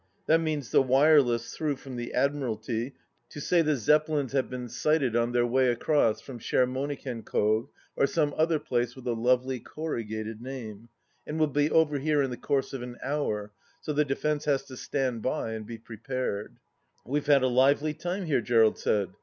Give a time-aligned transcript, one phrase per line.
[0.25, 2.95] That means the wireless through from the Admiralty
[3.29, 8.33] to say the Zeppelins have been sighted on their way across from Schermonickenkoog, or some
[8.35, 10.89] other place with a lovely corrugated name,
[11.27, 14.63] and will be over here in the course of an hour, so the defence has
[14.63, 16.57] to stand by, and be prepared...."
[17.05, 19.09] We've had a lively time here," Gerald said.